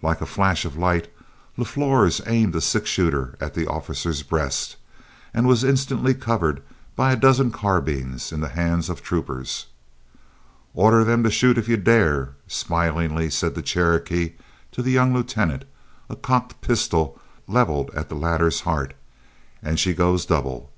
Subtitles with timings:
[0.00, 1.12] Like a flash of light,
[1.58, 4.76] LaFlors aimed a six shooter at the officer's breast,
[5.34, 6.62] and was instantly covered
[6.96, 9.66] by a dozen carbines in the hands of troopers.
[10.72, 14.32] "Order them to shoot if you dare," smilingly said the Cherokee
[14.72, 15.66] to the young lieutenant,
[16.08, 18.94] a cocked pistol leveled at the latter's heart,
[19.62, 20.70] "and she goes double.